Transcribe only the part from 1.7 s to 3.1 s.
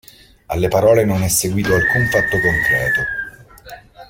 alcun fatto concreto.